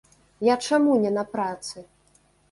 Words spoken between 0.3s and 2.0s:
Я чаму не на працы?